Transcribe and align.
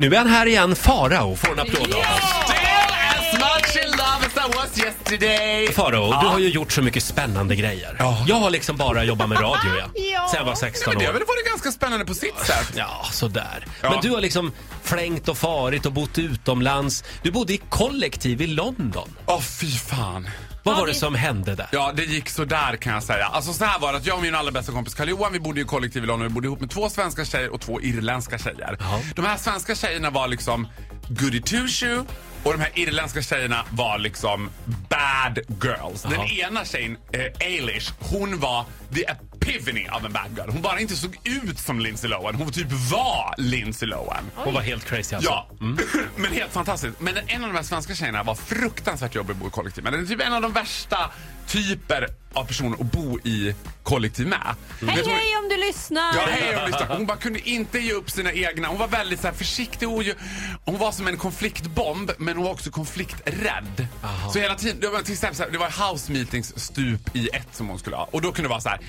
Nu 0.00 0.14
är 0.14 0.18
han 0.18 0.26
här 0.26 0.46
igen, 0.46 0.76
Farao, 0.76 1.36
får 1.36 1.52
en 1.52 1.58
applåd 1.58 1.92
av 1.94 2.00
oss 2.00 2.57
was 4.56 4.78
yesterday. 4.78 5.72
Farao, 5.72 6.06
du 6.20 6.26
har 6.26 6.38
ju 6.38 6.48
gjort 6.48 6.72
så 6.72 6.82
mycket 6.82 7.02
spännande 7.02 7.56
grejer. 7.56 7.96
Ja. 7.98 8.24
Jag 8.28 8.36
har 8.36 8.50
liksom 8.50 8.76
bara 8.76 9.04
jobbat 9.04 9.28
med 9.28 9.38
radio 9.40 9.76
ja. 9.78 9.88
Ja. 10.12 10.28
sen 10.30 10.38
jag 10.38 10.44
var 10.44 10.54
16 10.54 10.90
Men 10.92 10.98
det 10.98 11.04
har 11.04 11.10
år. 11.14 11.18
väl 11.18 11.26
varit 11.26 11.46
ganska 11.50 11.70
spännande 11.72 12.04
på 12.04 12.14
sitt 12.14 12.38
sätt. 12.46 12.72
Ja, 12.76 13.04
sådär. 13.12 13.66
Ja. 13.82 13.90
Men 13.90 14.00
du 14.02 14.10
har 14.10 14.20
liksom 14.20 14.52
flängt 14.82 15.28
och 15.28 15.38
farit 15.38 15.86
och 15.86 15.92
bott 15.92 16.18
utomlands. 16.18 17.04
Du 17.22 17.30
bodde 17.30 17.52
i 17.52 17.60
kollektiv 17.68 18.42
i 18.42 18.46
London. 18.46 19.08
Åh 19.26 19.40
fy 19.40 19.70
fan. 19.70 20.28
Vad 20.62 20.76
var 20.76 20.86
det 20.86 20.94
som 20.94 21.14
hände 21.14 21.54
där? 21.54 21.66
Ja, 21.72 21.92
det 21.96 22.04
gick 22.04 22.28
så 22.28 22.44
där 22.44 22.76
kan 22.76 22.92
jag 22.94 23.02
säga. 23.02 23.26
Alltså 23.26 23.52
så 23.52 23.64
här 23.64 23.78
var 23.78 23.92
det 23.92 23.98
att 23.98 24.06
jag 24.06 24.16
och 24.16 24.22
min 24.22 24.34
allra 24.34 24.50
bästa 24.52 24.72
kompis 24.72 24.94
karl 24.94 25.08
johan 25.08 25.32
vi 25.32 25.40
bodde 25.40 25.60
i 25.60 25.64
kollektiv 25.64 26.04
i 26.04 26.06
London. 26.06 26.28
Vi 26.28 26.34
bodde 26.34 26.46
ihop 26.46 26.60
med 26.60 26.70
två 26.70 26.88
svenska 26.90 27.24
tjejer 27.24 27.48
och 27.54 27.60
två 27.60 27.80
irländska 27.80 28.38
tjejer. 28.38 28.76
Ja. 28.80 29.00
De 29.16 29.24
här 29.24 29.36
svenska 29.36 29.74
tjejerna 29.74 30.10
var 30.10 30.28
liksom 30.28 30.68
goody 31.08 31.40
two 31.40 31.66
shoe 31.68 32.04
och 32.42 32.52
de 32.52 32.60
här 32.60 32.70
irländska 32.74 33.22
tjejerna 33.22 33.64
var 33.70 33.98
liksom 33.98 34.50
bad 34.88 35.38
girls. 35.62 36.02
Den 36.02 36.20
ena 36.20 36.64
tjejen, 36.64 36.96
eh, 37.12 37.46
Eilish, 37.48 37.92
hon 37.98 38.38
var 38.40 38.64
the 38.94 39.04
epiphany 39.04 39.86
av 39.88 40.06
en 40.06 40.12
bad 40.12 40.30
girl. 40.36 40.50
Hon 40.50 40.62
bara 40.62 40.80
inte 40.80 40.96
såg 40.96 41.18
ut 41.24 41.58
som 41.58 41.80
Lindsay 41.80 42.10
Lohan, 42.10 42.34
hon 42.34 42.52
typ 42.52 42.72
var 42.72 43.34
Lindsay 43.38 43.88
Lohan. 43.88 44.24
Hon 44.34 44.54
var 44.54 44.60
helt 44.60 44.84
crazy 44.84 45.16
alltså. 45.16 45.30
Ja, 45.30 45.50
men 46.16 46.32
helt 46.32 46.52
fantastiskt. 46.52 47.00
Men 47.00 47.16
en 47.26 47.42
av 47.44 47.48
de 47.48 47.56
här 47.56 47.62
svenska 47.62 47.94
tjejerna 47.94 48.22
var 48.22 48.34
fruktansvärt 48.34 49.14
jobbig 49.14 49.32
att 49.32 49.38
bo 49.38 49.46
i 49.46 49.50
kollektiv 49.50 49.84
med. 49.84 49.92
Det 49.92 49.98
är 49.98 50.06
typ 50.06 50.20
en 50.20 50.32
av 50.32 50.42
de 50.42 50.52
värsta 50.52 51.10
typer 51.46 52.08
av 52.38 52.44
personer 52.44 52.76
att 52.80 52.92
bo 52.92 53.18
i 53.18 53.54
kollektiv 53.82 54.26
med. 54.26 54.38
Hej 54.40 54.56
du 54.80 54.86
vad- 54.86 54.96
hej 55.18 55.36
om 55.42 55.48
du 55.48 55.56
lyssnar! 55.56 56.14
Ja, 56.16 56.26
hej 56.30 56.56
och 56.62 56.68
lyssna. 56.68 56.86
Hon 56.88 57.06
bara 57.06 57.16
kunde 57.18 57.48
inte 57.48 57.78
ge 57.78 57.92
upp 57.92 58.10
sina 58.10 58.32
egna. 58.32 58.68
Hon 58.68 58.78
var 58.78 58.88
väldigt 58.88 59.20
så 59.20 59.26
här, 59.26 59.34
försiktig 59.34 59.88
och 59.88 60.02
ju- 60.02 60.14
hon 60.64 60.78
var 60.78 60.92
som 60.92 61.06
en 61.08 61.16
konfliktbomb 61.16 62.10
men 62.18 62.36
hon 62.36 62.44
var 62.44 62.52
också 62.52 62.70
konflikträdd. 62.70 63.86
Så 64.32 64.38
hela 64.38 64.54
tiden, 64.54 64.80
det 64.80 64.88
var 64.88 65.02
till 65.02 65.12
exempel 65.12 65.36
så 65.36 65.42
här, 65.42 65.50
det 65.50 65.58
var 65.58 65.90
house 65.92 66.12
meetings 66.12 66.58
stup 66.64 67.16
i 67.16 67.28
ett 67.32 67.48
som 67.52 67.68
hon 67.68 67.78
skulle 67.78 67.96
ha 67.96 68.08
och 68.12 68.22
då 68.22 68.32
kunde 68.32 68.48
det 68.48 68.50
vara 68.50 68.60
så 68.60 68.68
här. 68.68 68.80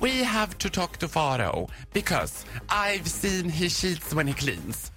We 0.00 0.24
have 0.24 0.54
to 0.58 0.68
talk 0.68 0.98
to 0.98 1.08
Faro 1.08 1.68
because 1.92 2.44
I've 2.68 3.06
seen 3.08 3.50
he 3.50 3.68
cheats 3.68 4.12
when 4.12 4.26
he 4.28 4.34
cleans. 4.34 4.90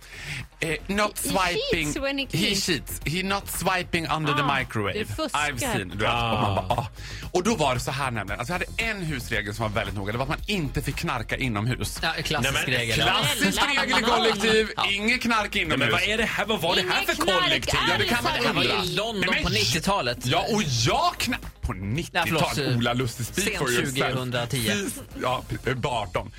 Eh, 0.60 0.76
not 0.88 1.20
He 1.20 1.30
swiping. 1.30 1.62
cheats 1.72 1.98
when 2.00 2.18
he 2.18 2.26
he 2.32 2.38
cleans. 2.38 2.66
cheats. 2.66 3.02
He 3.06 3.24
not 3.24 3.44
swiping 3.50 4.08
under 4.08 4.34
the 4.34 4.42
Ah, 4.44 4.56
microwave. 4.60 5.00
du 5.00 5.06
fuskar. 5.06 5.40
I've 5.40 5.60
seen. 5.60 5.90
Du 5.90 5.98
vet, 5.98 6.08
och, 6.14 6.20
man 6.42 6.56
bara, 6.56 6.66
ah. 6.70 6.88
och 7.32 7.44
då 7.44 7.56
var 7.56 7.74
det 7.74 7.80
så 7.80 7.92
här 7.92 8.12
nämligen. 8.12 8.40
Alltså 8.40 8.54
jag 8.54 8.60
hade 8.60 8.84
en 8.92 9.02
husregel 9.06 9.56
som 9.56 9.64
var 9.64 9.70
väldigt 9.70 9.96
noga. 9.96 10.12
Det 10.12 10.18
var 10.18 10.24
att 10.26 10.30
man 10.30 10.42
inte 10.48 10.82
fick 10.82 10.96
knarka 10.96 11.38
inomhus. 11.38 12.00
Ja, 12.04 12.14
klassisk 12.24 12.54
Nej, 12.54 12.64
men- 12.68 12.74
regel. 12.80 12.96
Klassisk 12.96 13.62
regel 13.68 14.00
i 14.00 14.04
kollektiv. 14.04 14.70
Inget 14.92 15.22
knark 15.22 15.54
Nej, 15.54 15.64
inomhus. 15.64 15.80
men 15.80 15.92
vad 15.92 16.02
är 16.04 16.18
det 16.18 16.26
här? 16.26 16.46
Vad 16.46 16.62
var 16.62 16.76
det 16.76 16.82
här 16.90 17.04
för 17.06 17.16
kollektiv? 17.16 17.80
Ja, 17.90 17.98
det 17.98 18.06
kan 18.06 18.24
man 18.24 18.40
undra. 18.58 18.84
i 18.84 18.96
London 18.96 19.20
Nej, 19.20 19.30
men- 19.34 19.44
på 19.44 19.50
90-talet. 19.50 20.26
Ja, 20.26 20.46
och 20.54 20.64
jag 20.64 21.14
knä... 21.18 21.38
På 21.68 21.74
90-talet? 21.74 22.28
förlåt, 22.54 22.58
eh, 22.72 22.78
Ola 22.78 22.94
Lustig, 22.94 23.58
for 23.58 23.72
yourself. 23.72 24.14
2010. 24.16 24.58
Fy- 24.58 24.90
Ja, 25.22 25.44
p- 25.64 25.74
bara 25.74 25.94
18. 26.02 26.32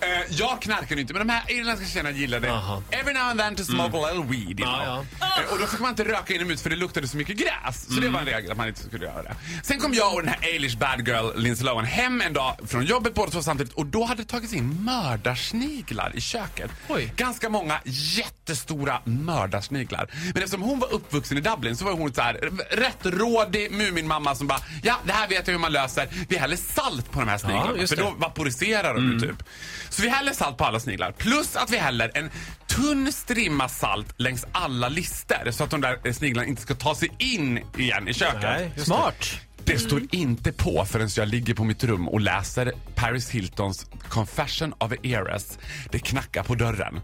Eh, 0.00 0.08
jag 0.30 0.62
knarkade 0.62 1.00
inte, 1.00 1.12
men 1.14 1.26
de 1.26 1.32
här 1.32 1.50
irländska 1.52 1.86
tjejerna 1.86 2.10
gillade 2.10 2.52
Aha. 2.52 2.82
every 2.90 3.14
now 3.14 3.22
and 3.22 3.40
then 3.40 3.56
to 3.56 3.64
smoke 3.64 3.96
a 3.98 4.10
little 4.12 4.30
weed. 4.30 4.60
You 4.60 4.68
Ja, 4.70 4.84
know. 4.84 5.06
Eh, 5.46 5.52
och 5.52 5.58
då 5.58 5.66
fick 5.66 5.80
man 5.80 5.90
inte 5.90 6.04
röka 6.04 6.34
inomhus 6.34 6.62
för 6.62 6.70
det 6.70 6.76
luktade 6.76 7.08
så 7.08 7.16
mycket 7.16 7.36
gräs. 7.36 7.86
Så 7.94 8.00
det 8.00 8.08
var 8.08 8.20
en 8.20 8.26
regel 8.26 8.50
att 8.50 8.56
man 8.56 8.68
inte 8.68 8.82
skulle 8.82 9.04
göra 9.04 9.22
det. 9.22 9.36
Sen 9.62 9.78
kom 9.80 9.94
jag 9.94 10.14
och 10.14 10.22
den 10.22 10.28
här 10.28 10.48
Eilish 10.48 10.78
bad 10.78 11.08
girl 11.08 11.30
Lindsay 11.36 11.66
Lohan 11.66 11.84
hem 11.84 12.20
en 12.20 12.32
dag 12.32 12.56
från 12.66 12.84
jobbet 12.84 13.14
båda 13.14 13.30
två 13.30 13.42
samtidigt 13.42 13.72
och 13.72 13.86
då 13.86 14.04
hade 14.04 14.22
det 14.22 14.28
tagits 14.28 14.52
in 14.52 14.84
mördarsniglar 14.84 16.12
i 16.16 16.20
köket. 16.20 16.70
Oj. 16.88 17.12
Ganska 17.16 17.48
många 17.48 17.80
jättestora 17.84 19.00
mördarsniglar. 19.04 20.10
Men 20.34 20.42
eftersom 20.42 20.62
hon 20.62 20.78
var 20.78 20.92
uppvuxen 20.92 21.38
i 21.38 21.40
Dublin 21.40 21.76
så 21.76 21.84
var 21.84 21.92
hon 21.92 22.14
så 22.14 22.20
här 22.22 22.34
rätt 22.70 22.98
rådig 23.02 23.70
Muminmamma 23.72 24.34
som 24.34 24.46
bara 24.46 24.60
ja, 24.82 25.00
det 25.04 25.12
här 25.12 25.28
vet 25.28 25.46
jag 25.46 25.54
hur 25.54 25.60
man 25.60 25.72
löser. 25.72 26.08
Vi 26.28 26.36
häller 26.36 26.56
salt 26.56 27.10
på 27.10 27.20
de 27.20 27.28
här 27.28 27.38
sniglarna 27.38 27.72
Ja, 27.78 27.86
för 27.86 27.96
då 27.96 28.14
vaporiserar 28.18 28.94
de 28.94 29.12
ju 29.12 29.20
typ. 29.20 29.42
Så 29.88 30.02
vi 30.02 30.08
häller 30.08 30.32
salt 30.32 30.56
på 30.56 30.64
alla 30.64 30.80
sniglar. 30.80 31.12
Plus 31.12 31.56
att 31.56 31.70
vi 31.70 31.78
häller 31.78 32.10
en 32.14 32.30
tunn 32.66 33.12
strimma 33.12 33.68
salt 33.68 34.14
längs 34.16 34.44
alla 34.52 34.88
lister 34.88 35.50
så 35.50 35.64
att 35.64 35.70
de 35.70 35.80
där 35.80 36.12
sniglarna 36.12 36.48
inte 36.48 36.62
ska 36.62 36.74
ta 36.74 36.94
sig 36.94 37.10
in 37.18 37.60
igen 37.78 38.08
i 38.08 38.14
köket. 38.14 38.42
Nej. 38.42 38.72
Smart. 38.76 39.40
Det 39.64 39.78
står 39.78 40.02
inte 40.10 40.52
på 40.52 40.84
förrän 40.84 41.08
jag 41.16 41.28
ligger 41.28 41.54
på 41.54 41.64
mitt 41.64 41.84
rum 41.84 42.08
och 42.08 42.20
läser 42.20 42.72
Paris 42.94 43.30
Hiltons 43.30 43.86
Confession 44.08 44.72
of 44.72 44.92
a 44.92 44.96
Heiress. 45.02 45.58
Det 45.90 45.98
knackar 45.98 46.42
på 46.42 46.54
dörren. 46.54 47.00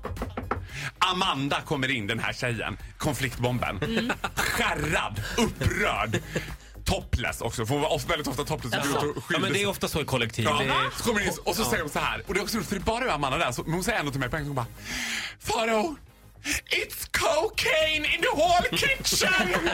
Amanda 0.99 1.61
kommer 1.61 1.91
in, 1.91 2.07
den 2.07 2.19
här 2.19 2.33
tjejen, 2.33 2.77
konfliktbomben. 2.99 3.81
Skärrad, 4.35 5.23
upprörd. 5.39 6.21
Topless 6.85 7.41
också, 7.41 7.67
för 7.67 7.75
hon 7.75 7.83
var 7.83 8.09
väldigt 8.09 8.29
ofta 8.29 8.45
topless. 8.45 8.73
och 8.73 8.79
Alltså, 8.81 9.15
ja, 9.31 9.39
men 9.39 9.53
det 9.53 9.63
är 9.63 9.69
ofta 9.69 9.89
så 9.89 10.01
i 10.01 10.05
kollektiv. 10.05 10.45
Ja, 10.45 10.63
är... 10.63 10.91
så 10.97 11.03
kommer 11.05 11.21
hon 11.21 11.29
in 11.29 11.35
och 11.45 11.57
så 11.57 11.65
säger 11.65 11.83
hon 11.83 11.91
så 11.91 11.99
här. 11.99 12.23
Och 12.27 12.35
det 12.35 12.41
är 12.41 12.43
också 12.43 12.57
roligt 12.57 12.69
för 12.69 12.77
det 12.77 12.83
är 12.83 12.85
bara 12.85 13.13
Amanda 13.13 13.39
där. 13.39 13.53
Så, 13.53 13.63
men 13.63 13.73
hon 13.73 13.85
säger 13.85 13.99
ändå 13.99 14.11
till 14.11 14.21
mig 14.21 14.31
på 14.31 14.37
en 14.37 14.45
gång 14.45 14.55
bara. 14.55 14.67
Faro, 15.41 15.97
it's 16.71 17.09
cocaine 17.13 18.05
in 18.05 18.21
the 18.21 18.29
whole 18.35 18.69
kitchen! 18.71 19.29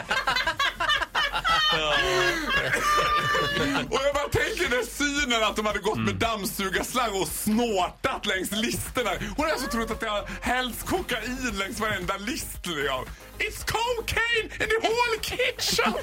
och 3.89 3.99
jag 4.05 4.13
bara 4.13 4.29
tänker 4.31 4.69
den 4.69 4.85
synen 4.85 5.43
att 5.43 5.55
de 5.55 5.65
hade 5.65 5.79
gått 5.79 5.99
med 5.99 6.15
dammsugarslang 6.15 7.21
och 7.21 7.27
snortat 7.27 8.25
längs 8.25 8.51
listerna. 8.51 9.09
Hon 9.35 9.45
har 9.45 9.51
alltså 9.51 9.69
trott 9.69 9.91
att 9.91 9.99
det 9.99 10.09
har 10.09 10.29
hällts 10.41 10.83
kokain 10.83 11.51
längs 11.53 11.79
varenda 11.79 12.17
list. 12.17 12.65
Liksom. 12.65 13.05
It's 13.39 13.65
cocaine 13.65 14.43
in 14.43 14.49
the 14.69 14.87
whole 14.87 15.19
kitchen! 15.21 15.93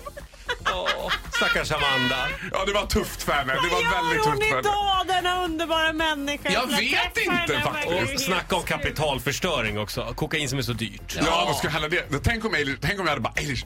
Åh, 0.73 1.13
stackars 1.37 1.73
Amanda. 1.73 2.29
Ja, 2.53 2.65
det 2.67 2.73
var 2.73 2.87
tufft 2.87 3.23
för 3.23 3.33
henne. 3.33 3.53
Det 3.53 3.59
var 3.69 3.85
Vad 3.85 4.05
väldigt 4.05 4.25
tufft 4.25 4.39
för 4.45 4.57
henne. 4.57 4.61
idag, 4.61 5.07
denna 5.07 5.45
underbara 5.45 5.93
människa? 5.93 6.51
Jag 6.53 6.67
vet 6.67 7.17
inte, 7.27 7.61
faktiskt. 7.61 8.15
Och 8.15 8.21
snacka 8.21 8.57
om 8.57 8.63
kapitalförstöring 8.63 9.79
också. 9.79 10.13
Kokain 10.17 10.49
som 10.49 10.59
är 10.59 10.63
så 10.63 10.73
dyrt. 10.73 11.17
Ja, 11.27 11.43
vad 11.47 11.57
ska 11.57 11.67
jag 11.67 11.73
hälla 11.73 11.89
det? 11.89 12.19
Tänk 12.25 12.45
om, 12.45 12.55
Eilish, 12.55 12.79
tänk 12.81 13.01
om 13.01 13.07
jag 13.07 13.11
hade 13.11 13.21
bara 13.21 13.33
Eilish, 13.37 13.65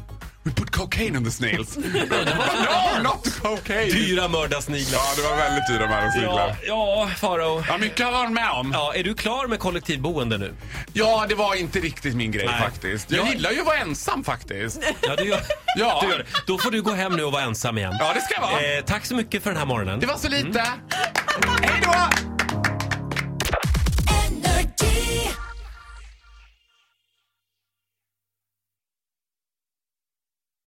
we 0.49 0.55
put 0.55 0.71
cocaine 0.71 1.17
in 1.17 1.25
the 1.25 1.31
snails. 1.31 1.77
no, 1.77 3.03
not 3.03 3.41
cocaine. 3.43 3.91
Dyra 3.91 4.29
mördarsniglar. 4.29 4.99
Ja, 4.99 5.13
det 5.17 5.23
var 5.23 5.37
väldigt 5.37 5.69
dyra 5.69 5.87
med 5.89 6.13
Ja, 6.25 6.57
ja, 6.67 7.11
Farao. 7.17 7.65
Ja, 7.69 7.79
mycket 7.79 8.05
har 8.07 8.13
varit 8.13 8.33
med 8.33 8.51
om. 8.51 8.71
Ja, 8.73 8.95
är 8.95 9.05
du 9.05 9.15
klar 9.15 9.47
med 9.47 9.59
kollektivboende 9.59 10.39
nu? 10.39 10.55
Ja, 10.93 11.27
det 11.29 11.35
var 11.35 11.55
inte 11.55 11.79
riktigt 11.81 12.15
min 12.15 12.31
grej 12.33 12.47
Nej. 12.47 12.61
faktiskt. 12.61 13.11
Jag 13.11 13.21
Jag- 13.27 13.35
gillar 13.35 13.51
ju 13.51 13.61
att 13.61 13.67
vara 13.67 13.77
ensam 13.79 14.25
faktiskt. 14.25 14.81
Ja, 15.01 15.17
du 15.17 15.25
gör, 15.25 15.41
Ja. 15.77 15.99
du 16.03 16.09
gör 16.11 16.19
det. 16.19 16.25
Då 16.47 16.59
får 16.59 16.71
du 16.71 16.83
gå 16.83 16.93
hem 16.93 17.13
nu 17.17 17.23
och 17.25 17.33
vara 17.33 17.43
ensam 17.43 17.79
igen. 17.79 17.95
Ja, 18.01 18.13
det 18.15 18.21
ska 18.21 18.35
jag 18.35 18.41
vara. 18.41 18.61
Eh, 18.79 18.85
tack 18.85 19.07
så 19.07 19.15
mycket 19.15 19.43
för 19.43 19.51
den 19.51 19.59
här 19.59 19.67
morgonen. 19.67 20.01
Det 20.01 20.07
var 20.07 20.17
så 20.17 20.29
lite. 20.29 20.65
Hej 21.63 21.81
då! 21.83 22.28